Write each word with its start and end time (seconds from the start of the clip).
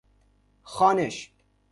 خوانش 0.65 1.29